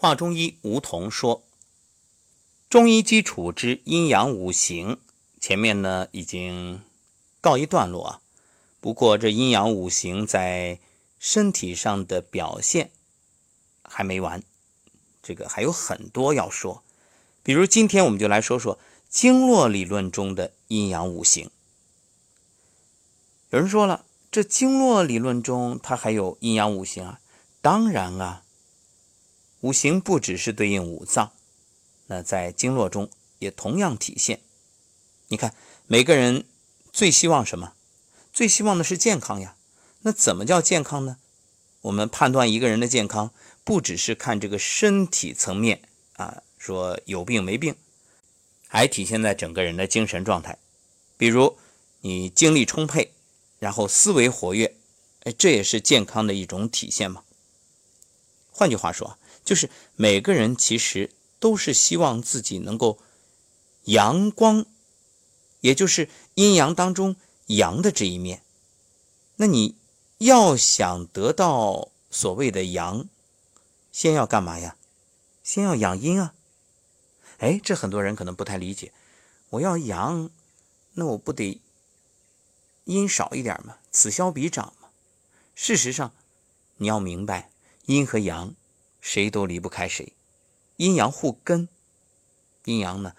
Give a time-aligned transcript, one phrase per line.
[0.00, 1.42] 华中医吴桐说
[2.70, 5.00] ：“中医基础之阴阳五行，
[5.40, 6.80] 前面呢已经
[7.40, 8.20] 告一段落啊。
[8.80, 10.78] 不过这阴阳五行在
[11.18, 12.92] 身体上的表现
[13.82, 14.40] 还没完，
[15.20, 16.84] 这个还有很多要说。
[17.42, 18.78] 比如今天我们就来说说
[19.08, 21.50] 经络理论中的阴阳五行。
[23.50, 27.20] 有人说了，这经络理论中它还有阴阳五行啊？
[27.60, 28.44] 当然啊。”
[29.60, 31.32] 五行不只是对应五脏，
[32.06, 34.40] 那在经络中也同样体现。
[35.26, 35.52] 你看，
[35.88, 36.44] 每个人
[36.92, 37.72] 最希望什么？
[38.32, 39.56] 最希望的是健康呀。
[40.02, 41.16] 那怎么叫健康呢？
[41.80, 43.32] 我们判断一个人的健康，
[43.64, 45.82] 不只是看这个身体层面
[46.12, 47.74] 啊，说有病没病，
[48.68, 50.56] 还体现在整个人的精神状态。
[51.16, 51.58] 比如
[52.02, 53.12] 你精力充沛，
[53.58, 54.76] 然后思维活跃，
[55.24, 57.24] 哎，这也是健康的一种体现嘛。
[58.52, 59.18] 换句话说。
[59.48, 62.98] 就是每个人其实都是希望自己能够
[63.84, 64.66] 阳光，
[65.62, 68.42] 也就是阴阳当中阳的这一面。
[69.36, 69.74] 那你
[70.18, 73.08] 要想得到所谓的阳，
[73.90, 74.76] 先要干嘛呀？
[75.42, 76.34] 先要养阴啊！
[77.38, 78.92] 哎，这很多人可能不太理解。
[79.48, 80.28] 我要阳，
[80.92, 81.58] 那我不得
[82.84, 83.78] 阴少一点吗？
[83.90, 84.90] 此消彼长嘛。
[85.54, 86.12] 事实上，
[86.76, 87.50] 你要明白
[87.86, 88.54] 阴和阳。
[89.00, 90.12] 谁都离不开谁，
[90.76, 91.68] 阴阳互根，
[92.64, 93.14] 阴阳呢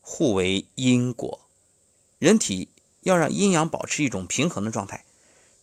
[0.00, 1.40] 互为因果。
[2.18, 2.68] 人体
[3.02, 5.04] 要让阴阳保持一种平衡的状态，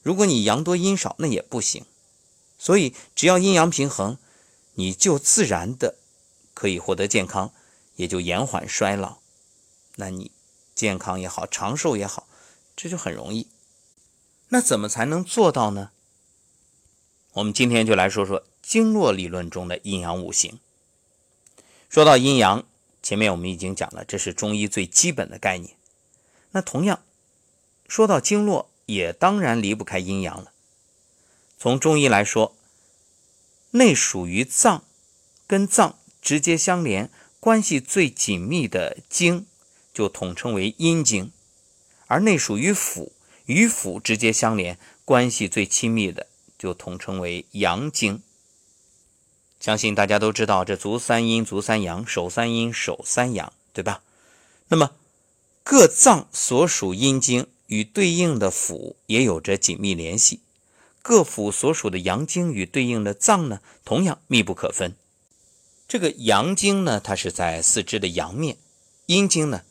[0.02, 1.86] 如果你阳多阴少，那也不行。
[2.58, 4.18] 所以只要阴阳平衡，
[4.76, 5.96] 你就自然的
[6.54, 7.52] 可以获得健康，
[7.96, 9.18] 也就延缓衰老。
[9.96, 10.32] 那你
[10.76, 12.28] 健康也好，长寿也好，
[12.76, 13.48] 这就很容易。
[14.50, 15.92] 那怎么才能做到呢？
[17.34, 18.44] 我们今天就来说说。
[18.64, 20.58] 经络理论中的阴阳五行。
[21.90, 22.66] 说到阴阳，
[23.04, 25.76] 前面我们已经讲了，这是中医最基本的概念。
[26.52, 27.04] 那同样，
[27.88, 30.54] 说到经络，也当然离不开阴阳了。
[31.60, 32.56] 从中医来说，
[33.72, 34.84] 内属于脏，
[35.46, 39.46] 跟脏直接相连、关系最紧密的经，
[39.94, 41.32] 就统称为阴经；
[42.08, 43.12] 而内属于腑，
[43.46, 48.22] 与腑直接相连、关系最亲密的，就统称为阳经。
[49.64, 54.04] 相信大家都知道，这足三阴，足三阳，手三阴，手三阳，对吧？
[54.68, 54.92] 那么
[55.64, 60.42] 各脏所属阴经与对应的腑也有着紧密联系，
[61.02, 64.98] 各腑所属的阳经与对应的脏呢，同样密不可分。
[65.88, 68.58] 这个阳经呢，它是在四肢的阳面；
[69.06, 69.62] 阴经呢，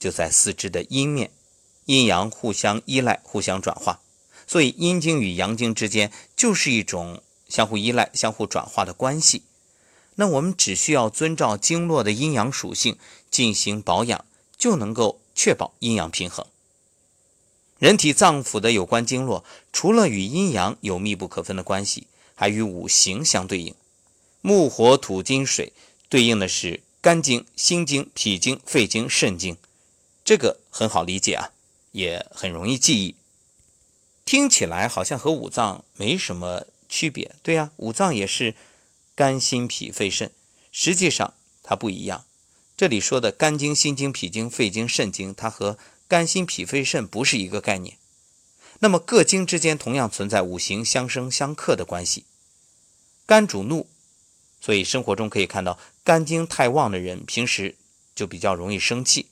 [0.00, 1.30] 就在四肢的阴面。
[1.84, 4.00] 阴阳互相依赖，互相转化，
[4.48, 7.22] 所以阴经与阳经之间就是一种。
[7.48, 9.42] 相互依赖、相互转化的关系，
[10.16, 12.96] 那我们只需要遵照经络的阴阳属性
[13.30, 14.24] 进行保养，
[14.56, 16.46] 就能够确保阴阳平衡。
[17.78, 23.74] 人体脏腑的有关经络，除了与阴阳有密不可分的关系，还与五行相对应。
[24.40, 25.72] 木、火、土、金、水
[26.08, 29.56] 对应的是肝经、心经、脾经、肺经、肾经，
[30.24, 31.50] 这个很好理解啊，
[31.92, 33.14] 也很容易记忆。
[34.24, 36.64] 听起来好像和五脏没什么。
[36.88, 38.54] 区别对呀，五脏也是
[39.14, 40.30] 肝、心、脾、肺、肾，
[40.70, 42.24] 实际上它不一样。
[42.76, 47.96] 这里说的肝经、心经、脾经、肺经、肾经，它和肝、心、脾、肺、肾不是一个概念。
[48.80, 52.24] 那么各经之间同样存在五行相生相克的关系。
[53.24, 53.86] 肝主怒，
[54.60, 57.74] 所以生活中可以看到肝经太旺的人，平时
[58.14, 59.26] 就比较容易生气。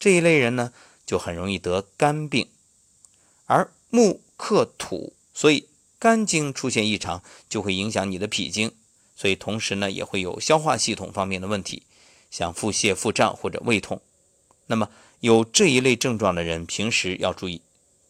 [0.00, 0.72] 这一类人呢，
[1.04, 2.48] 就很容易得肝病。
[3.44, 5.68] 而木克土，所以。
[5.98, 8.74] 肝经出现异常，就会影响你的脾经，
[9.16, 11.82] 所以同时呢，也会有消化系统方面的问题，
[12.30, 14.00] 像腹泻、腹胀或者胃痛。
[14.66, 14.90] 那么
[15.20, 17.62] 有这一类症状的人，平时要注意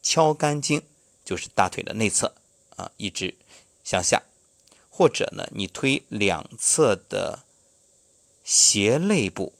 [0.02, 0.82] 敲肝经，
[1.24, 2.34] 就是大腿的内侧
[2.76, 3.34] 啊，一直
[3.84, 4.22] 向下，
[4.90, 7.44] 或者呢，你推两侧的
[8.42, 9.52] 斜肋部，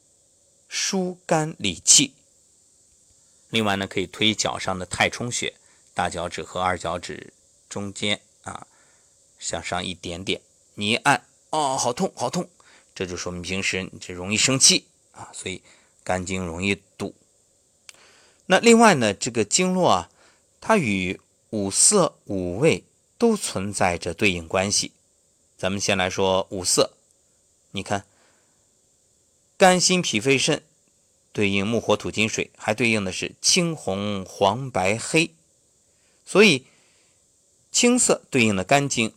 [0.69, 2.13] 疏肝理气。
[3.51, 5.55] 另外呢，可以推脚上的太冲穴，
[5.95, 7.33] 大脚趾和二脚趾。
[7.69, 8.67] 中间啊，
[9.39, 10.41] 向上一点点，
[10.75, 12.49] 你一按，哦，好痛，好痛，
[12.95, 15.63] 这就说明平时你这容易生气啊，所以
[16.05, 17.15] 肝经容易堵。
[18.47, 20.11] 那另外呢，这个经络啊，
[20.61, 21.21] 它与
[21.51, 22.85] 五色、五味
[23.19, 24.93] 都存在着对应关系。
[25.59, 26.93] 咱们先来说五色，
[27.73, 28.07] 你看，
[29.57, 30.63] 肝、心、脾、肺、肾
[31.33, 35.35] 对应木、火、土、金、水，还对应的是青、红、黄、白、黑，
[36.25, 36.65] 所以。
[37.77, 39.13] 青色对应的肝经，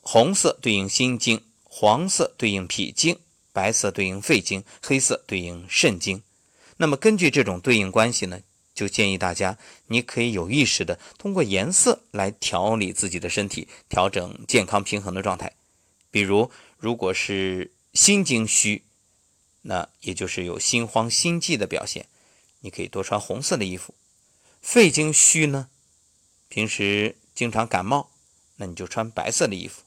[0.00, 3.18] 红色对应心经，黄色对应脾经，
[3.52, 6.22] 白色对应肺经，黑色对应肾经。
[6.76, 8.40] 那么根据这种对应关系呢，
[8.72, 9.58] 就建议大家，
[9.88, 15.52] 你可以有意识的通过颜色来调理自己的身体，调整健康平衡的状态。
[16.12, 16.48] 比如，
[16.78, 18.84] 如果是心经虚，
[19.62, 22.06] 那也就是有心慌心悸的表现，
[22.60, 23.92] 你可以多穿红色的衣服。
[24.62, 25.68] 肺经虚呢，
[26.48, 28.10] 平时经常感冒，
[28.56, 29.82] 那你就穿白色的衣服。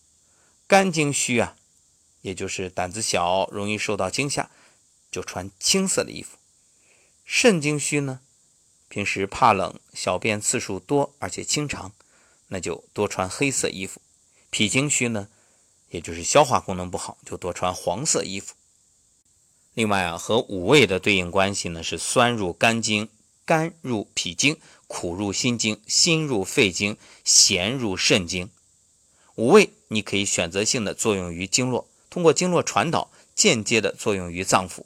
[0.67, 1.55] 肝经虚啊，
[2.21, 4.51] 也就是胆子小，容易受到惊吓，
[5.11, 6.37] 就穿青色的衣服。
[7.25, 8.19] 肾经虚呢，
[8.87, 11.91] 平时怕冷，小便次数多而且清长，
[12.49, 13.99] 那就多穿黑色衣服。
[14.51, 15.27] 脾经虚呢，
[15.89, 18.53] 也就是消化功能不好，就多穿黄色衣服。
[19.73, 23.09] 另外啊，和五味的对应关系呢是酸入肝经，
[23.45, 28.49] 肝入脾经，苦入心经，心入肺经，咸入肾经。
[29.35, 34.83] 五味你可以选择性的作用于经络，通过经络传导，间接的作用于脏腑。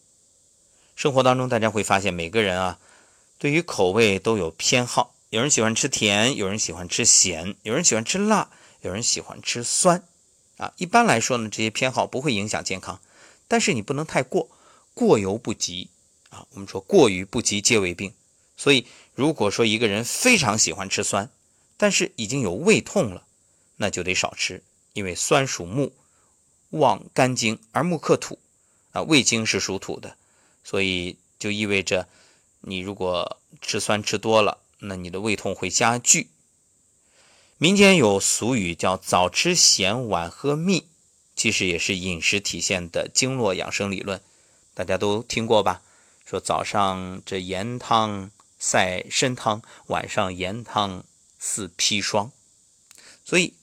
[0.94, 2.80] 生活当中大家会发现，每个人啊，
[3.40, 8.50] 对于口味都有偏好，有人喜欢吃甜，有人喜欢吃咸，有人喜欢吃辣，
[8.82, 10.04] 有人喜欢吃酸。
[10.58, 13.00] 啊，一般来说呢，这些偏好不会影响健康，
[13.48, 14.50] 但是你不能太过。
[14.94, 15.90] 过犹不及
[16.30, 16.46] 啊！
[16.52, 18.14] 我们说过于不及皆为病，
[18.56, 21.30] 所以如果说一个人非常喜欢吃酸，
[21.78, 23.26] 但是已经有胃痛了，
[23.78, 24.64] 那就得少吃，
[24.94, 25.94] 因为酸属木，
[26.70, 28.40] 旺肝经，而木克土
[28.92, 30.16] 啊，胃经是属土的，
[30.64, 32.08] 所以就意味着
[32.62, 36.30] 你如果吃酸吃多了，那你的胃痛会加剧。
[37.58, 40.88] 民间有俗语叫“早吃咸，晚喝蜜”，
[41.36, 44.22] 其实也是饮食体现的经络养生理论。
[44.74, 45.82] 大家都听过吧？
[46.26, 48.32] 说早上这盐汤
[48.66, 51.04] 赛参汤，晚上盐汤
[51.38, 52.32] 似砒霜。
[53.26, 53.56] 所以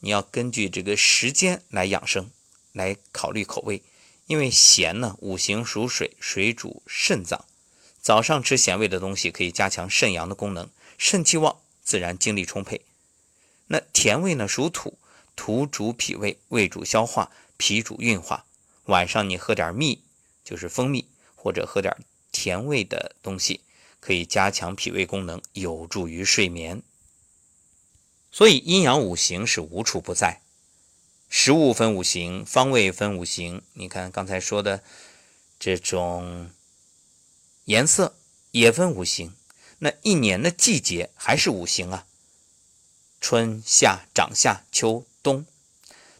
[0.00, 2.30] 你要根据这个时间来养生，
[2.72, 3.82] 来考虑口味。
[4.26, 7.44] 因为咸呢，五行属水，水主肾脏。
[8.00, 12.80] 早上吃咸味的东西，可以加强肾阳的功能，肾气旺，自然精力充沛。
[13.66, 14.96] 那甜味呢，属土，
[15.36, 18.46] 土主脾胃，胃主消化，脾主运化。
[18.86, 20.02] 晚上你喝点蜜。
[20.42, 21.96] 就是蜂蜜，或者喝点
[22.30, 23.62] 甜味的东西，
[24.04, 26.82] 可以加强脾胃功能，有助于睡眠。
[28.30, 30.42] 所以阴阳五行是无处不在，
[31.30, 33.62] 食物分五行，方位分五行。
[33.72, 34.82] 你看刚才说的
[35.58, 36.50] 这种
[37.64, 38.14] 颜色
[38.50, 39.32] 也分五行，
[39.78, 42.06] 那一年的季节还是五行啊，
[43.22, 45.46] 春夏长夏秋冬。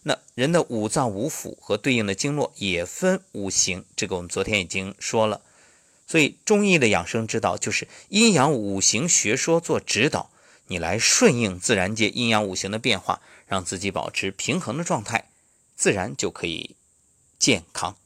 [0.05, 5.43] 那人的五脏五腑和对应的经络也分五行，这个我们昨天已经说了。
[6.07, 10.31] 所以中医的养生之道就是阴阳五行学说做指导，
[10.67, 15.29] 你来顺应自然界阴阳五行的变化，让自己保持平衡的状态，
[15.75, 16.77] 自然就可以
[17.39, 17.97] 健康。